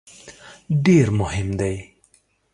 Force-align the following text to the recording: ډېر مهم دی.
ډېر 0.83 1.07
مهم 1.19 1.49
دی. 1.59 1.75